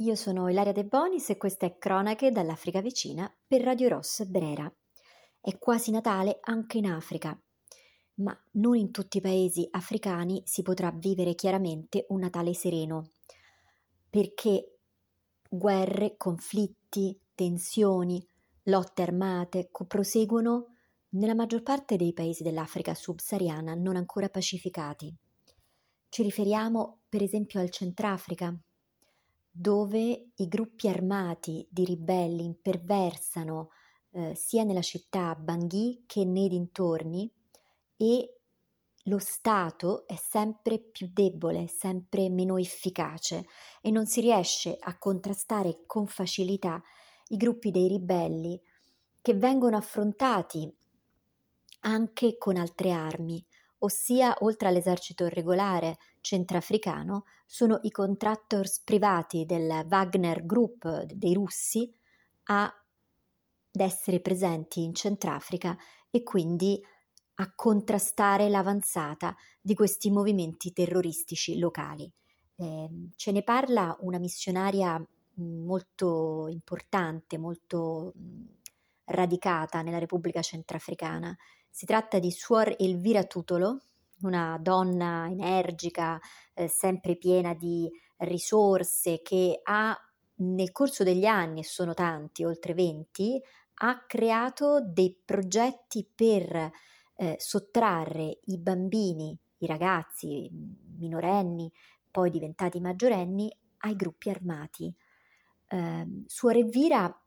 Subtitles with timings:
[0.00, 4.72] io sono Ilaria De Bonis e questa è Cronache dall'Africa vicina per Radio Ross Brera.
[5.40, 7.36] È quasi Natale anche in Africa,
[8.14, 13.10] ma non in tutti i paesi africani si potrà vivere chiaramente un Natale sereno,
[14.08, 14.78] perché
[15.48, 18.24] guerre, conflitti, tensioni,
[18.64, 20.74] lotte armate proseguono
[21.10, 25.12] nella maggior parte dei paesi dell'Africa subsahariana non ancora pacificati.
[26.08, 28.56] Ci riferiamo per esempio al Centrafrica,
[29.50, 33.70] dove i gruppi armati di ribelli imperversano
[34.10, 37.30] eh, sia nella città Bangui che nei dintorni
[37.96, 38.38] e
[39.04, 43.46] lo Stato è sempre più debole, sempre meno efficace
[43.80, 46.80] e non si riesce a contrastare con facilità
[47.28, 48.60] i gruppi dei ribelli
[49.20, 50.72] che vengono affrontati
[51.80, 53.44] anche con altre armi,
[53.78, 61.92] ossia oltre all'esercito regolare centrafricano sono i contractors privati del Wagner Group dei russi
[62.44, 62.72] ad
[63.72, 65.76] essere presenti in Centrafrica
[66.10, 66.82] e quindi
[67.40, 72.10] a contrastare l'avanzata di questi movimenti terroristici locali.
[72.56, 75.00] Eh, ce ne parla una missionaria
[75.34, 78.12] molto importante, molto
[79.08, 81.36] radicata nella Repubblica Centrafricana.
[81.70, 83.82] Si tratta di Suor Elvira Tutolo,
[84.22, 86.18] una donna energica,
[86.54, 89.96] eh, sempre piena di risorse, che ha
[90.40, 93.40] nel corso degli anni, e sono tanti, oltre 20,
[93.80, 96.70] ha creato dei progetti per
[97.14, 100.50] eh, sottrarre i bambini, i ragazzi
[100.96, 101.70] minorenni,
[102.10, 104.92] poi diventati maggiorenni, ai gruppi armati.
[105.68, 107.22] Eh, Suor Elvira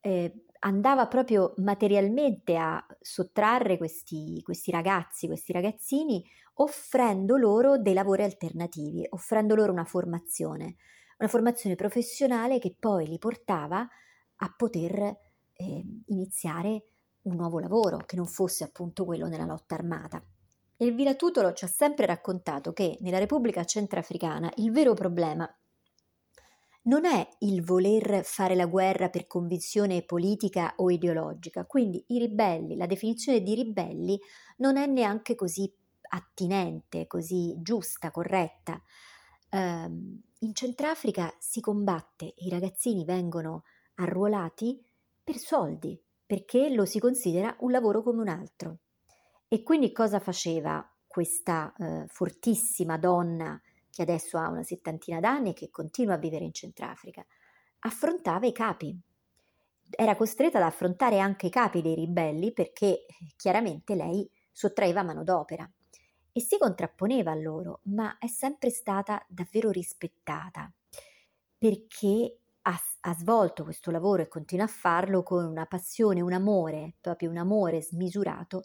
[0.00, 8.22] eh, andava proprio materialmente a sottrarre questi, questi ragazzi, questi ragazzini, offrendo loro dei lavori
[8.22, 10.76] alternativi, offrendo loro una formazione,
[11.18, 13.86] una formazione professionale che poi li portava
[14.42, 15.16] a poter
[15.52, 16.84] eh, iniziare
[17.22, 20.22] un nuovo lavoro che non fosse appunto quello nella lotta armata.
[20.76, 25.46] Elvira Tutolo ci ha sempre raccontato che nella Repubblica Centrafricana il vero problema
[26.82, 32.76] non è il voler fare la guerra per convinzione politica o ideologica, quindi i ribelli,
[32.76, 34.18] la definizione di ribelli
[34.58, 35.70] non è neanche così
[36.12, 38.80] attinente, così giusta, corretta.
[39.50, 43.64] Um, in Centrafrica si combatte, i ragazzini vengono
[43.96, 44.82] arruolati
[45.22, 48.78] per soldi, perché lo si considera un lavoro come un altro.
[49.48, 55.54] E quindi cosa faceva questa uh, fortissima donna che adesso ha una settantina d'anni e
[55.54, 57.24] che continua a vivere in Centrafrica,
[57.80, 58.98] affrontava i capi.
[59.90, 63.06] Era costretta ad affrontare anche i capi dei ribelli perché
[63.36, 65.68] chiaramente lei sottraeva manodopera
[66.32, 70.72] e si contrapponeva a loro, ma è sempre stata davvero rispettata
[71.58, 76.94] perché ha, ha, svolto questo lavoro e continua a farlo con una passione, un amore,
[77.00, 78.62] proprio un amore smisurato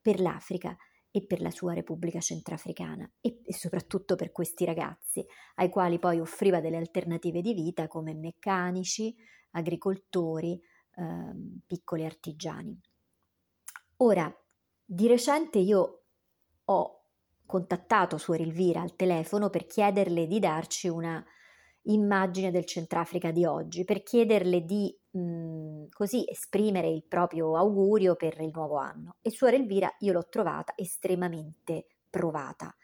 [0.00, 0.76] per l'Africa
[1.10, 5.24] e per la sua Repubblica Centrafricana e, e, soprattutto per questi ragazzi,
[5.56, 9.14] ai quali poi offriva delle alternative di vita come meccanici,
[9.52, 10.60] agricoltori,
[10.96, 12.78] eh, piccoli artigiani.
[13.98, 14.30] Ora,
[14.84, 16.02] di recente io
[16.64, 17.00] ho
[17.46, 21.24] contattato Suor Elvira al telefono per chiederle di darci una
[21.86, 28.14] immagine del Centrafrica di oggi, per chiederle di mh, mhmm, così esprimere il proprio augurio
[28.16, 29.16] per il nuovo anno.
[29.22, 32.74] E Suor Elvira io l'ho trovata estremamente provata,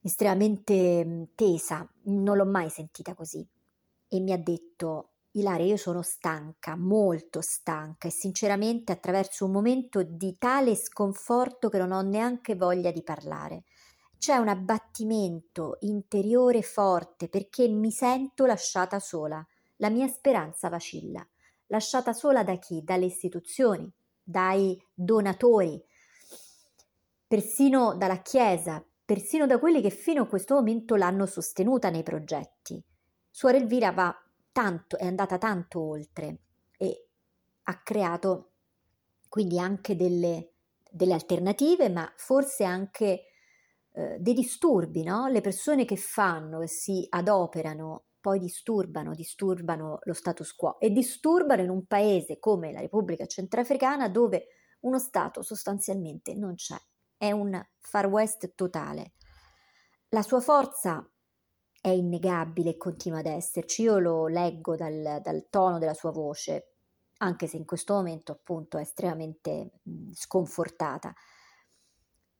[0.00, 3.46] estremamente mhmm, tesa, non l'ho mai sentita così.
[4.08, 10.02] E mi ha detto, Ilaria, io sono stanca, molto stanca e sinceramente attraverso un momento
[10.02, 13.64] di tale sconforto che non ho neanche voglia di parlare.
[14.24, 19.46] C'è un abbattimento interiore forte perché mi sento lasciata sola.
[19.76, 21.22] La mia speranza vacilla.
[21.66, 22.82] Lasciata sola da chi?
[22.82, 23.86] Dalle istituzioni,
[24.22, 25.78] dai donatori,
[27.26, 32.82] persino dalla Chiesa, persino da quelli che fino a questo momento l'hanno sostenuta nei progetti.
[33.30, 34.18] Suor Elvira va
[34.52, 36.38] tanto, è andata tanto oltre
[36.78, 37.08] e
[37.64, 38.52] ha creato
[39.28, 40.52] quindi anche delle,
[40.90, 43.24] delle alternative, ma forse anche
[43.96, 45.28] eh, dei disturbi, no?
[45.28, 51.62] Le persone che fanno e si adoperano poi disturbano, disturbano lo status quo e disturbano
[51.62, 54.46] in un paese come la Repubblica Centrafricana dove
[54.80, 56.76] uno Stato sostanzialmente non c'è,
[57.16, 59.12] è un far west totale.
[60.08, 61.06] La sua forza
[61.80, 66.76] è innegabile e continua ad esserci, io lo leggo dal, dal tono della sua voce,
[67.18, 71.14] anche se in questo momento appunto è estremamente mh, sconfortata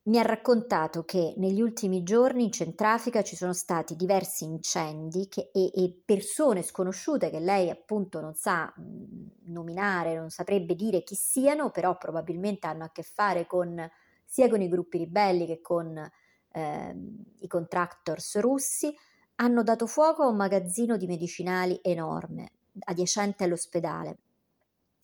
[0.07, 5.51] mi ha raccontato che negli ultimi giorni in Centrafrica ci sono stati diversi incendi che,
[5.53, 11.15] e, e, persone sconosciute che lei appunto non sa mh, nominare, non saprebbe dire chi
[11.15, 13.91] siano, però probabilmente hanno a che fare con,
[14.27, 16.97] sia con i gruppi ribelli che con eh,
[17.39, 18.95] i contractors russi,
[19.37, 22.51] hanno dato fuoco a un magazzino di medicinali enorme,
[22.81, 24.19] adiacente all'ospedale.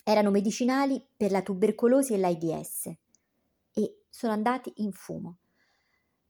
[0.04, 2.94] Erano medicinali per la tubercolosi e l'AIDS
[4.10, 5.38] sono andati in fumo.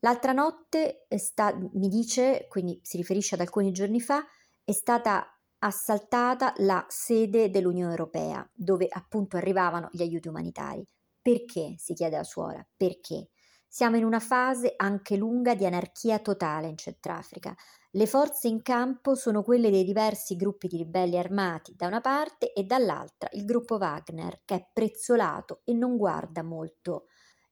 [0.01, 4.25] L'altra notte, sta, mi dice, quindi si riferisce ad alcuni giorni fa,
[4.65, 5.27] è stata
[5.59, 10.87] assaltata la sede dell'Unione Europea, dove appunto arrivavano gli aiuti umanitari.
[11.21, 11.75] Perché?
[11.77, 12.67] si chiede la suora.
[12.77, 13.29] Perché?
[13.69, 17.55] Siamo in una fase anche lunga di anarchia totale in Centrafrica.
[17.91, 22.53] Le forze in campo sono quelle dei diversi gruppi di ribelli armati da una parte
[22.53, 27.07] e dall'altra il gruppo Wagner, che è prezzolato e non guarda molto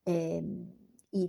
[0.09, 0.43] eh,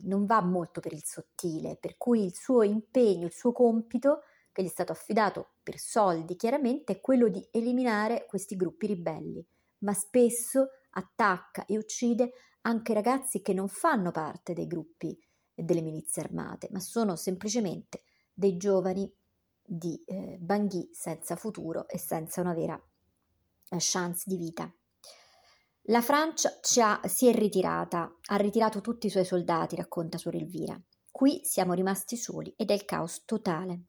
[0.04, 4.22] non va molto per il sottile, per cui il suo impegno, il suo compito,
[4.54, 9.46] che gli è stato affidato per soldi chiaramente, è quello di eliminare questi gruppi ribelli,
[9.80, 12.32] ma spesso attacca e uccide
[12.62, 15.18] anche ragazzi che non fanno parte dei gruppi
[15.54, 18.04] delle milizie armate, ma sono semplicemente
[18.34, 19.12] dei giovani
[19.62, 22.82] di eh, Bangui senza futuro e senza una vera
[23.70, 24.74] eh, chance di vita.
[25.90, 30.80] La Francia ha, si è ritirata, ha ritirato tutti i suoi soldati, racconta Suor Elvira.
[31.10, 33.86] Qui siamo rimasti soli ed è il caos totale.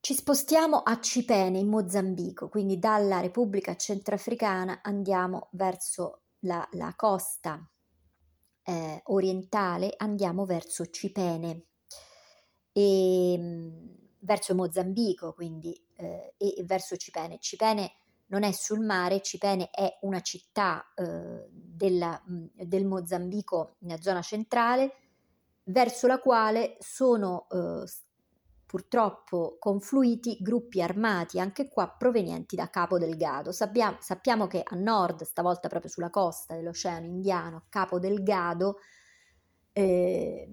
[0.00, 7.70] Ci spostiamo a Cipene, in Mozambico, quindi dalla Repubblica Centrafricana andiamo verso la, la costa
[8.62, 11.66] eh, orientale, andiamo verso Cipene
[12.72, 13.86] e mm,
[14.20, 17.38] verso Mozambico, quindi eh, e verso Cipene.
[17.40, 17.92] Cipene
[18.28, 24.94] non è sul mare, Cipene è una città eh, della, del Mozambico, nella zona centrale,
[25.64, 27.84] verso la quale sono eh,
[28.66, 33.50] purtroppo confluiti gruppi armati, anche qua provenienti da Capo Delgado.
[33.50, 38.76] Sappiamo, sappiamo che a nord, stavolta proprio sulla costa dell'Oceano Indiano, Capo Delgado,
[39.72, 40.48] eh,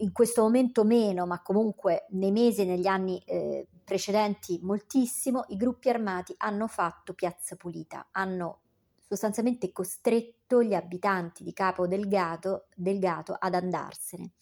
[0.00, 5.56] in questo momento meno, ma comunque nei mesi e negli anni eh, precedenti moltissimo, i
[5.56, 8.60] gruppi armati hanno fatto piazza pulita, hanno
[8.98, 14.32] sostanzialmente costretto gli abitanti di Capo Delgado, Delgato ad andarsene,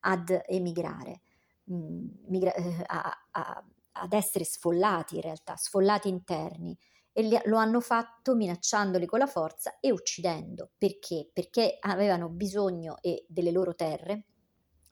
[0.00, 1.20] ad emigrare,
[1.64, 6.76] mh, migra- eh, a, a, ad essere sfollati in realtà, sfollati interni
[7.12, 10.70] e lo hanno fatto minacciandoli con la forza e uccidendo.
[10.78, 11.28] Perché?
[11.32, 14.24] Perché avevano bisogno eh, delle loro terre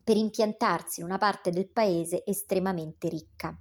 [0.07, 3.59] per impiantarsi in una parte del paese estremamente ricca.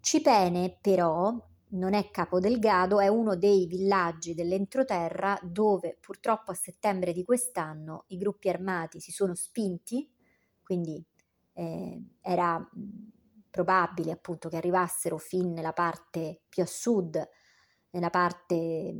[0.00, 1.36] Cipene, però,
[1.72, 8.16] non è Capodelgado, è uno dei villaggi dell'entroterra dove purtroppo a settembre di quest'anno i
[8.16, 10.10] gruppi armati si sono spinti,
[10.62, 11.04] quindi
[11.52, 12.66] eh, era
[13.50, 17.22] probabile appunto che arrivassero fin nella parte più a sud,
[17.90, 18.94] nella parte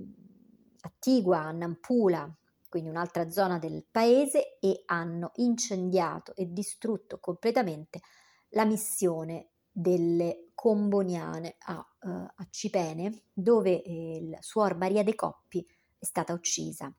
[0.83, 2.31] attigua, a Nampula,
[2.75, 8.01] quindi un'altra zona del paese, e hanno incendiato e distrutto completamente
[8.49, 15.65] la missione delle Comboniane a, uh, a Cipene, dove eh, suor Maria De Coppi
[15.97, 16.93] è stata uccisa,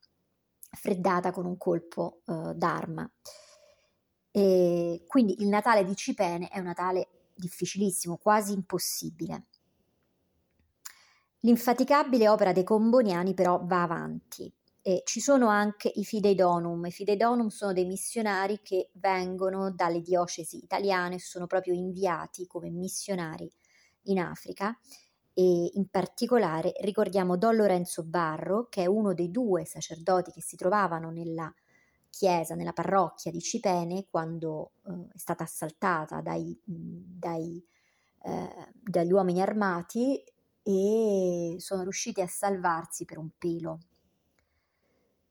[0.72, 3.12] freddata con un colpo uh, d'arma.
[4.32, 9.48] E quindi il Natale di Cipene è un Natale difficilissimo, quasi impossibile.
[11.40, 14.50] L'infaticabile opera dei Comboniani però va avanti
[14.88, 16.86] e ci sono anche i Fidei Donum.
[16.86, 22.70] I Fidei Donum sono dei missionari che vengono dalle diocesi italiane, sono proprio inviati come
[22.70, 23.52] missionari
[24.04, 24.78] in Africa
[25.34, 30.56] e in particolare ricordiamo Don Lorenzo Barro, che è uno dei due sacerdoti che si
[30.56, 31.52] trovavano nella
[32.12, 37.60] chiesa, nella parrocchia di Cipene quando eh, è stata assaltata dai, dai,
[38.22, 40.24] eh, dagli uomini armati
[40.62, 43.80] e sono riusciti a salvarsi per un pelo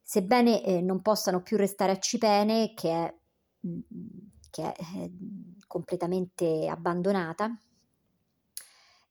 [0.05, 3.15] sebbene eh, non possano più restare a Cipene, che è,
[3.67, 3.81] mm,
[4.51, 5.13] che è eh,
[5.67, 7.59] completamente abbandonata,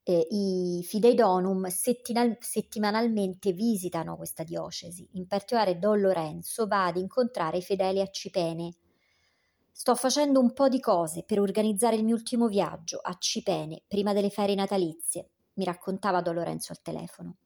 [0.04, 6.96] eh, i Fidei Donum settinal- settimanalmente visitano questa diocesi, in particolare Don Lorenzo va ad
[6.96, 8.76] incontrare i fedeli a Cipene.
[9.72, 14.12] Sto facendo un po' di cose per organizzare il mio ultimo viaggio a Cipene prima
[14.12, 17.38] delle ferie natalizie, mi raccontava Don Lorenzo al telefono.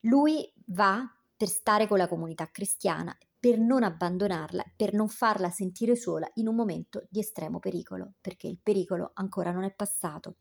[0.00, 1.02] Lui va
[1.36, 6.48] per stare con la comunità cristiana, per non abbandonarla, per non farla sentire sola in
[6.48, 10.36] un momento di estremo pericolo, perché il pericolo ancora non è passato.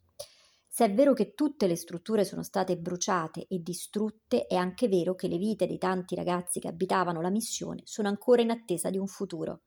[0.68, 5.14] Se è vero che tutte le strutture sono state bruciate e distrutte, è anche vero
[5.14, 8.98] che le vite dei tanti ragazzi che abitavano la missione sono ancora in attesa di
[8.98, 9.62] un futuro.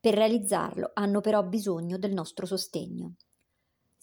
[0.00, 3.14] Per realizzarlo hanno però bisogno del nostro sostegno.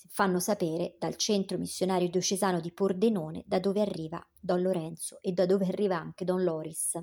[0.09, 5.45] Fanno sapere dal centro missionario diocesano di Pordenone da dove arriva Don Lorenzo e da
[5.45, 6.97] dove arriva anche Don Loris,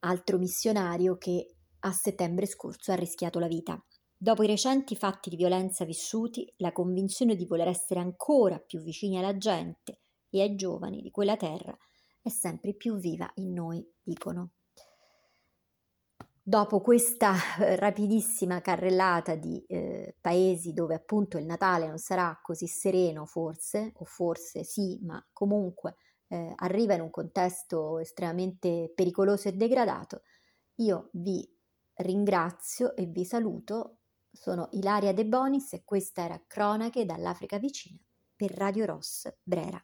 [0.00, 3.82] altro missionario che a settembre scorso ha rischiato la vita.
[4.16, 9.18] Dopo i recenti fatti di violenza vissuti, la convinzione di voler essere ancora più vicini
[9.18, 9.98] alla gente
[10.30, 11.76] e ai giovani di quella terra
[12.22, 14.53] è sempre più viva in noi, dicono.
[16.46, 22.66] Dopo questa eh, rapidissima carrellata di eh, paesi dove appunto il Natale non sarà così
[22.66, 25.96] sereno forse, o forse sì, ma comunque
[26.28, 30.20] eh, arriva in un contesto estremamente pericoloso e degradato,
[30.80, 31.48] io vi
[31.94, 34.00] ringrazio e vi saluto.
[34.30, 37.98] Sono Ilaria De Bonis e questa era Cronache dall'Africa vicina
[38.36, 39.82] per Radio Ross Brera.